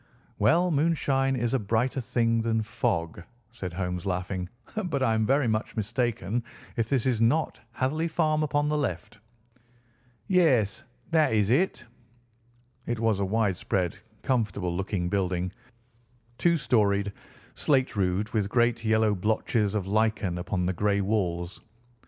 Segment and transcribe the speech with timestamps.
[0.39, 4.49] "Well, moonshine is a brighter thing than fog," said Holmes, laughing.
[4.87, 6.43] "But I am very much mistaken
[6.75, 9.19] if this is not Hatherley Farm upon the left."
[10.27, 11.85] "Yes, that is it."
[12.87, 15.51] It was a widespread, comfortable looking building,
[16.39, 17.13] two storied,
[17.53, 21.61] slate roofed, with great yellow blotches of lichen upon the grey walls.